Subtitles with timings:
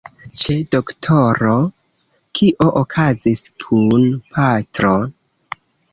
[0.43, 1.51] Ĉe doktoro?
[2.39, 4.99] Kio okazis kun patro?